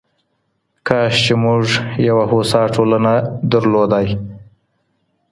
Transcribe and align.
کاش 0.87 1.13
چي 1.23 1.33
موږ 1.43 1.63
یوه 2.07 2.23
هوسا 2.31 2.61
ټولنه 2.75 3.13
لرلای. 3.51 4.07